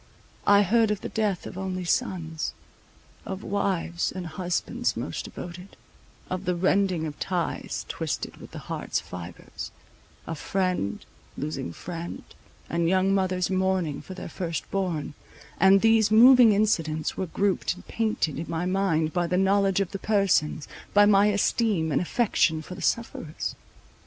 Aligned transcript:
I 0.47 0.63
heard 0.63 0.89
of 0.89 1.01
the 1.01 1.09
death 1.09 1.45
of 1.45 1.59
only 1.59 1.85
sons; 1.85 2.55
of 3.23 3.43
wives 3.43 4.11
and 4.11 4.25
husbands 4.25 4.97
most 4.97 5.25
devoted; 5.25 5.77
of 6.27 6.45
the 6.45 6.55
rending 6.55 7.05
of 7.05 7.19
ties 7.19 7.85
twisted 7.87 8.37
with 8.37 8.49
the 8.49 8.57
heart's 8.65 8.99
fibres, 8.99 9.69
of 10.25 10.39
friend 10.39 11.05
losing 11.37 11.71
friend, 11.71 12.23
and 12.67 12.89
young 12.89 13.13
mothers 13.13 13.51
mourning 13.51 14.01
for 14.01 14.15
their 14.15 14.27
first 14.27 14.71
born; 14.71 15.13
and 15.59 15.81
these 15.81 16.09
moving 16.09 16.51
incidents 16.51 17.15
were 17.15 17.27
grouped 17.27 17.75
and 17.75 17.85
painted 17.87 18.39
in 18.39 18.47
my 18.49 18.65
mind 18.65 19.13
by 19.13 19.27
the 19.27 19.37
knowledge 19.37 19.81
of 19.81 19.91
the 19.91 19.99
persons, 19.99 20.67
by 20.95 21.05
my 21.05 21.27
esteem 21.27 21.91
and 21.91 22.01
affection 22.01 22.63
for 22.63 22.73
the 22.73 22.81
sufferers. 22.81 23.55